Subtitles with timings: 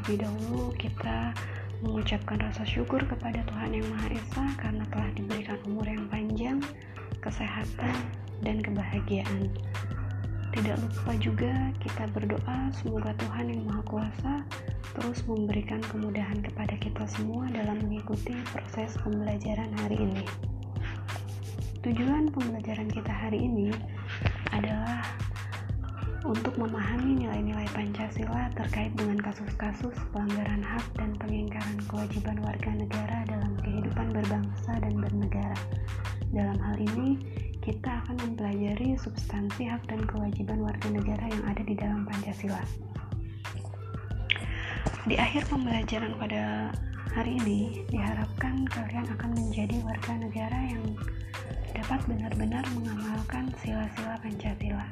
[0.00, 1.36] terlebih dahulu kita
[1.84, 6.56] mengucapkan rasa syukur kepada Tuhan Yang Maha Esa karena telah diberikan umur yang panjang,
[7.20, 7.92] kesehatan,
[8.40, 9.52] dan kebahagiaan.
[10.56, 11.52] Tidak lupa juga
[11.84, 14.34] kita berdoa semoga Tuhan Yang Maha Kuasa
[14.96, 20.24] terus memberikan kemudahan kepada kita semua dalam mengikuti proses pembelajaran hari ini.
[21.84, 23.68] Tujuan pembelajaran kita hari ini
[24.48, 25.04] adalah
[26.24, 33.56] untuk memahami nilai-nilai Pancasila terkait dengan kasus-kasus pelanggaran hak dan pengingkaran kewajiban warga negara dalam
[33.64, 35.56] kehidupan berbangsa dan bernegara.
[36.30, 37.16] Dalam hal ini,
[37.64, 42.60] kita akan mempelajari substansi hak dan kewajiban warga negara yang ada di dalam Pancasila.
[45.08, 46.72] Di akhir pembelajaran pada
[47.16, 50.84] hari ini, diharapkan kalian akan menjadi warga negara yang
[51.72, 54.86] dapat benar-benar mengamalkan sila-sila Pancasila.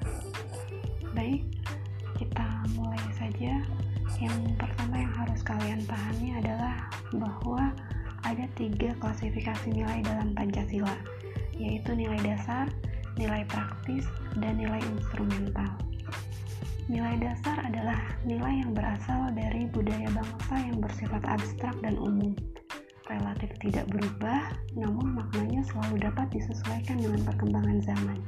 [2.17, 3.61] Kita mulai saja.
[4.19, 7.71] Yang pertama yang harus kalian pahami adalah bahwa
[8.27, 10.97] ada tiga klasifikasi nilai dalam Pancasila,
[11.55, 12.67] yaitu nilai dasar,
[13.15, 14.09] nilai praktis,
[14.43, 15.71] dan nilai instrumental.
[16.89, 22.33] Nilai dasar adalah nilai yang berasal dari budaya bangsa yang bersifat abstrak dan umum,
[23.09, 28.19] relatif tidak berubah, namun maknanya selalu dapat disesuaikan dengan perkembangan zaman.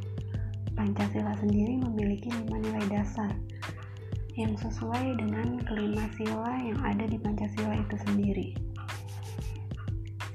[0.80, 3.28] Pancasila sendiri memiliki lima nilai dasar
[4.32, 8.48] yang sesuai dengan kelima sila yang ada di Pancasila itu sendiri.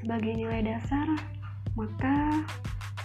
[0.06, 1.18] Sebagai nilai dasar,
[1.74, 2.46] maka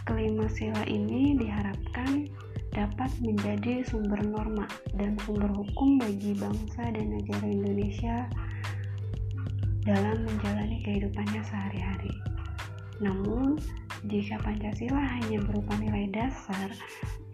[0.04, 2.28] kelima sila ini diharapkan
[2.76, 4.68] dapat menjadi sumber norma
[5.00, 8.28] dan sumber hukum bagi bangsa dan negara Indonesia
[9.88, 12.12] dalam menjalani kehidupannya sehari-hari.
[13.00, 13.56] Namun,
[14.12, 16.68] jika Pancasila hanya berupa nilai dasar,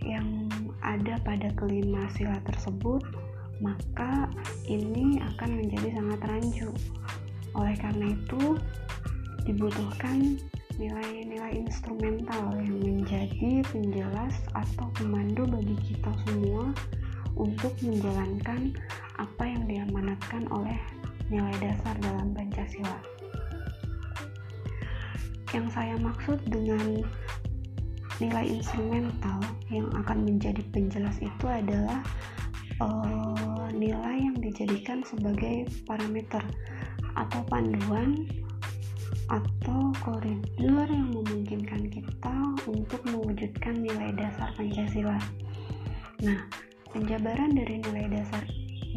[0.07, 0.47] yang
[0.87, 3.03] ada pada kelima sila tersebut,
[3.59, 4.31] maka
[4.71, 6.71] ini akan menjadi sangat rancu.
[7.59, 8.55] Oleh karena itu,
[9.43, 10.39] dibutuhkan
[10.77, 16.71] nilai-nilai instrumental yang menjadi penjelas atau pemandu bagi kita semua
[17.37, 18.77] untuk menjalankan
[19.17, 20.77] apa yang diamanatkan oleh
[21.33, 23.01] nilai dasar dalam Pancasila.
[25.57, 27.01] Yang saya maksud dengan
[28.23, 32.01] nilai instrumental yang akan menjadi penjelas itu adalah
[32.81, 36.41] uh, nilai yang dijadikan sebagai parameter
[37.17, 38.25] atau panduan
[39.27, 42.37] atau koridor yang memungkinkan kita
[42.71, 45.19] untuk mewujudkan nilai dasar Pancasila.
[46.23, 46.41] Nah,
[46.95, 48.47] penjabaran dari nilai dasar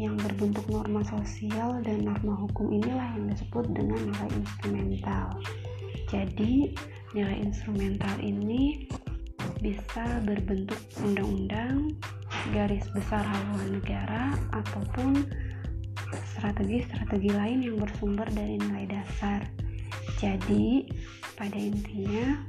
[0.00, 5.26] yang berbentuk norma sosial dan norma hukum inilah yang disebut dengan nilai instrumental.
[6.08, 6.72] Jadi,
[7.12, 8.86] nilai instrumental ini
[9.60, 11.92] bisa berbentuk undang-undang,
[12.56, 15.28] garis besar haluan negara, ataupun
[16.34, 19.44] strategi-strategi lain yang bersumber dari nilai dasar.
[20.16, 20.88] Jadi,
[21.36, 22.40] pada intinya,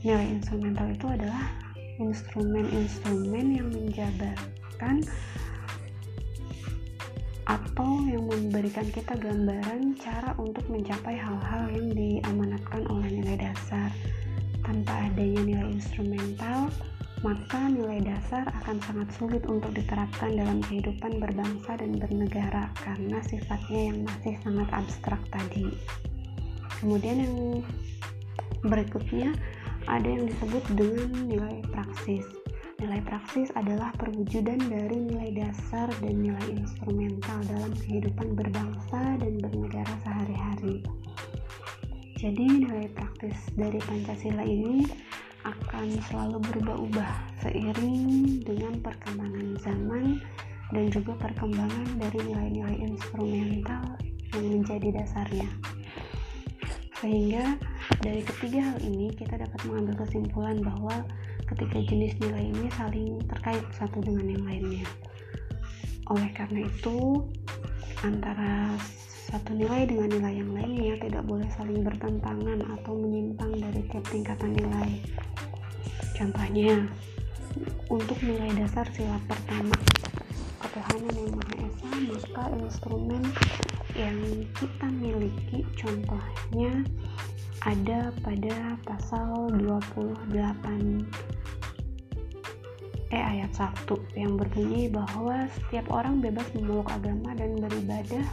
[0.00, 1.52] nilai instrumental itu adalah
[2.00, 5.04] instrumen-instrumen yang menjabarkan
[7.46, 13.05] atau yang memberikan kita gambaran cara untuk mencapai hal-hal yang diamanatkan oleh
[17.26, 23.90] maka nilai dasar akan sangat sulit untuk diterapkan dalam kehidupan berbangsa dan bernegara karena sifatnya
[23.90, 25.66] yang masih sangat abstrak tadi.
[26.78, 27.36] Kemudian yang
[28.62, 29.34] berikutnya
[29.90, 32.22] ada yang disebut dengan nilai praksis.
[32.78, 39.94] Nilai praksis adalah perwujudan dari nilai dasar dan nilai instrumental dalam kehidupan berbangsa dan bernegara
[40.06, 40.78] sehari-hari.
[42.22, 44.86] Jadi nilai praktis dari Pancasila ini
[45.46, 50.18] akan selalu berubah-ubah seiring dengan perkembangan zaman
[50.74, 53.94] dan juga perkembangan dari nilai-nilai instrumental
[54.34, 55.46] yang menjadi dasarnya.
[56.98, 57.54] Sehingga
[58.02, 61.06] dari ketiga hal ini kita dapat mengambil kesimpulan bahwa
[61.46, 64.86] ketiga jenis nilai ini saling terkait satu dengan yang lainnya.
[66.10, 67.22] Oleh karena itu,
[68.02, 68.74] antara
[69.26, 74.54] satu nilai dengan nilai yang lainnya tidak boleh saling bertentangan atau menyimpang dari tiap tingkatan
[74.54, 75.02] nilai.
[76.14, 76.86] Contohnya,
[77.90, 79.74] untuk nilai dasar sila pertama
[80.62, 83.22] ketuhanan yang Maha Esa, maka instrumen
[83.98, 84.18] yang
[84.54, 86.84] kita miliki contohnya
[87.66, 90.30] ada pada pasal 28
[93.14, 93.86] eh ayat 1
[94.18, 98.26] yang berbunyi bahwa setiap orang bebas memeluk agama dan beribadah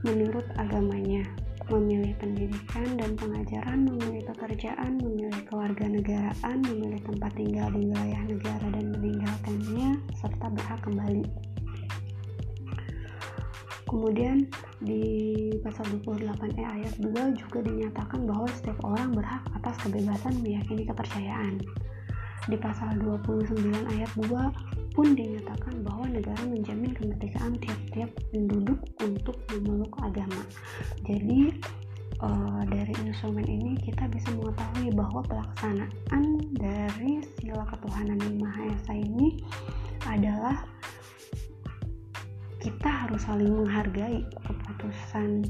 [0.00, 1.24] menurut agamanya,
[1.70, 8.84] memilih pendidikan dan pengajaran, memilih pekerjaan, memilih kewarganegaraan, memilih tempat tinggal di wilayah negara dan
[8.96, 11.24] meninggalkannya, serta berhak kembali.
[13.90, 14.46] Kemudian
[14.86, 15.02] di
[15.66, 21.58] pasal 28E ayat 2 juga dinyatakan bahwa setiap orang berhak atas kebebasan meyakini kepercayaan.
[22.46, 23.50] Di pasal 29
[23.90, 24.69] ayat 2
[25.00, 30.44] pun dinyatakan bahwa negara menjamin kemerdekaan tiap-tiap penduduk untuk memeluk agama.
[31.08, 31.56] Jadi
[32.20, 38.92] uh, dari instrumen ini kita bisa mengetahui bahwa pelaksanaan dari sila ketuhanan yang Maha Esa
[38.92, 39.40] ini
[40.04, 40.68] adalah
[42.60, 45.48] kita harus saling menghargai keputusan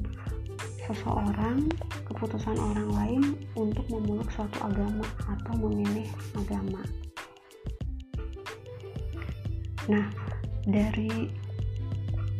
[0.86, 1.66] seseorang,
[2.06, 3.22] keputusan orang lain
[3.58, 6.06] untuk memeluk suatu agama atau memilih
[6.38, 6.86] agama.
[9.90, 10.06] Nah,
[10.70, 11.26] dari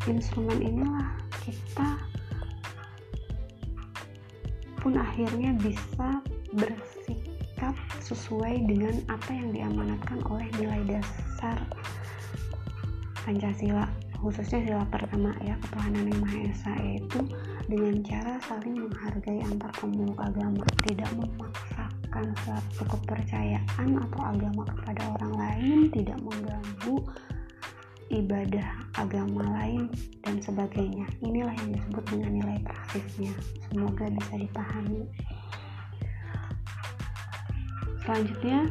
[0.06, 1.99] instrumen inilah kita
[4.81, 6.23] pun akhirnya bisa
[6.56, 11.58] bersikap sesuai dengan apa yang diamanatkan oleh nilai dasar
[13.20, 13.85] Pancasila
[14.20, 17.20] khususnya sila pertama ya ketuhanan yang maha esa yaitu
[17.73, 25.32] dengan cara saling menghargai antar pemeluk agama tidak memaksakan suatu kepercayaan atau agama kepada orang
[25.41, 27.00] lain tidak mengganggu
[28.10, 28.68] ibadah
[28.98, 29.86] agama lain
[30.26, 31.06] dan sebagainya.
[31.22, 33.32] Inilah yang disebut dengan nilai praksisnya.
[33.70, 35.02] Semoga bisa dipahami.
[38.02, 38.66] Selanjutnya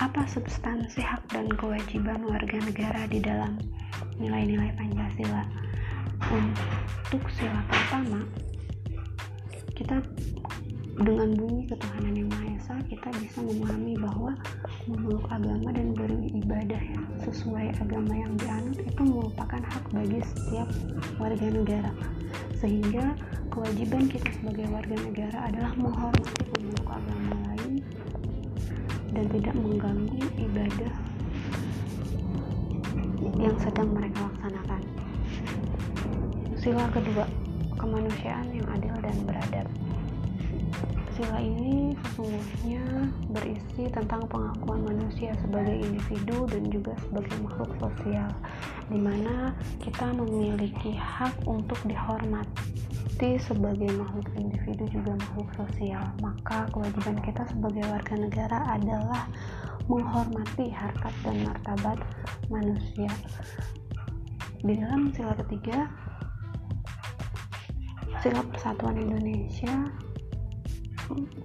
[0.00, 3.60] apa substansi hak dan kewajiban warga negara di dalam
[4.18, 5.44] nilai-nilai Pancasila.
[6.30, 8.20] Untuk sila pertama,
[9.78, 10.02] kita
[11.00, 14.36] dengan bunyi ketuhanan yang Maha Esa kita bisa memahami bahwa
[14.84, 20.68] memeluk agama dan beribadah ya, sesuai agama yang dianut itu merupakan hak bagi setiap
[21.16, 21.92] warga negara
[22.60, 23.16] sehingga
[23.48, 27.72] kewajiban kita sebagai warga negara adalah menghormati pemeluk agama lain
[29.16, 30.92] dan tidak mengganggu ibadah
[33.40, 34.82] yang sedang mereka laksanakan.
[36.60, 37.24] Sila kedua,
[37.80, 39.66] kemanusiaan yang adil dan beradab.
[41.20, 42.80] Sila ini sesungguhnya
[43.28, 48.32] berisi tentang pengakuan manusia sebagai individu dan juga sebagai makhluk sosial,
[48.88, 49.52] di mana
[49.84, 56.08] kita memiliki hak untuk dihormati sebagai makhluk individu juga makhluk sosial.
[56.24, 59.28] Maka kewajiban kita sebagai warga negara adalah
[59.92, 62.00] menghormati harkat dan martabat
[62.48, 63.12] manusia.
[64.64, 65.84] Di dalam sila ketiga
[68.24, 70.08] sila persatuan Indonesia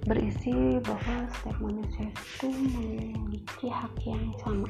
[0.05, 4.69] berisi bahwa setiap manusia itu memiliki hak yang sama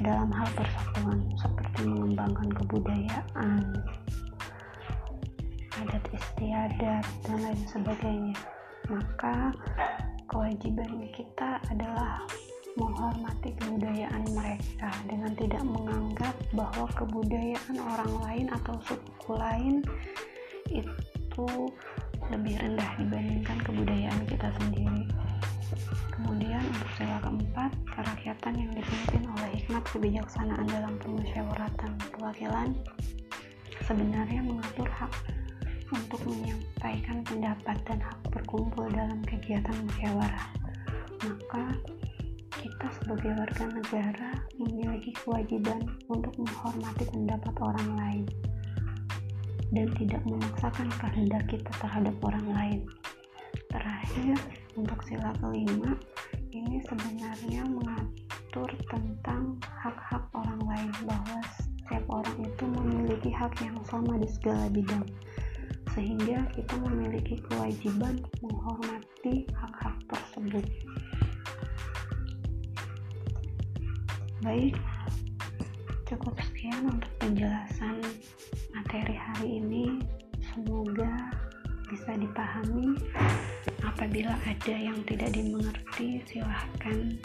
[0.00, 3.60] dalam hal persatuan seperti mengembangkan kebudayaan,
[5.76, 8.36] adat istiadat dan lain sebagainya.
[8.88, 9.52] Maka
[10.26, 12.24] kewajiban kita adalah
[12.78, 19.82] menghormati kebudayaan mereka dengan tidak menganggap bahwa kebudayaan orang lain atau suku lain
[20.70, 21.48] itu
[22.30, 25.04] lebih rendah dibandingkan kebudayaan kita sendiri
[26.14, 32.70] kemudian untuk sila keempat kerakyatan yang dipimpin oleh hikmat kebijaksanaan dalam pemusyawaratan perwakilan
[33.88, 35.10] sebenarnya mengatur hak
[35.90, 40.46] untuk menyampaikan pendapat dan hak berkumpul dalam kegiatan musyawarah.
[41.26, 41.74] Maka
[42.54, 48.24] kita sebagai warga negara memiliki kewajiban untuk menghormati pendapat orang lain
[49.70, 52.80] dan tidak memaksakan kehendak kita terhadap orang lain.
[53.70, 54.34] Terakhir,
[54.74, 55.94] untuk sila kelima,
[56.50, 64.18] ini sebenarnya mengatur tentang hak-hak orang lain bahwa setiap orang itu memiliki hak yang sama
[64.18, 65.06] di segala bidang
[65.90, 70.66] sehingga kita memiliki kewajiban menghormati hak-hak tersebut.
[74.40, 74.78] Baik,
[76.06, 77.98] cukup sekian untuk penjelasan
[78.74, 80.00] materi hari ini.
[80.52, 81.30] Semoga
[81.90, 82.98] bisa dipahami.
[83.82, 87.18] Apabila ada yang tidak dimengerti, silahkan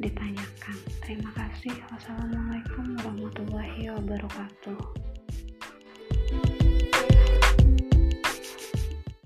[0.00, 0.76] ditanyakan.
[1.04, 1.74] Terima kasih.
[1.92, 5.11] Wassalamualaikum warahmatullahi wabarakatuh.